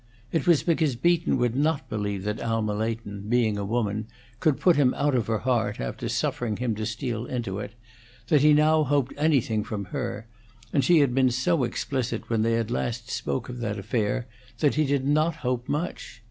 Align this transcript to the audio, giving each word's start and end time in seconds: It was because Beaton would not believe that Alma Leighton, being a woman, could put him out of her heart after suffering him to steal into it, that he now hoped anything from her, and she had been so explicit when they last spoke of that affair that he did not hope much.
It 0.31 0.47
was 0.47 0.63
because 0.63 0.95
Beaton 0.95 1.37
would 1.37 1.55
not 1.55 1.87
believe 1.87 2.23
that 2.23 2.41
Alma 2.41 2.73
Leighton, 2.73 3.29
being 3.29 3.55
a 3.55 3.63
woman, 3.63 4.07
could 4.39 4.59
put 4.59 4.75
him 4.75 4.95
out 4.95 5.13
of 5.13 5.27
her 5.27 5.37
heart 5.37 5.79
after 5.79 6.09
suffering 6.09 6.57
him 6.57 6.73
to 6.73 6.87
steal 6.87 7.27
into 7.27 7.59
it, 7.59 7.73
that 8.29 8.41
he 8.41 8.51
now 8.51 8.83
hoped 8.83 9.13
anything 9.15 9.63
from 9.63 9.85
her, 9.93 10.25
and 10.73 10.83
she 10.83 11.01
had 11.01 11.13
been 11.13 11.29
so 11.29 11.63
explicit 11.63 12.31
when 12.31 12.41
they 12.41 12.63
last 12.63 13.11
spoke 13.11 13.47
of 13.47 13.59
that 13.59 13.77
affair 13.77 14.25
that 14.57 14.73
he 14.73 14.85
did 14.87 15.05
not 15.05 15.35
hope 15.45 15.69
much. 15.69 16.19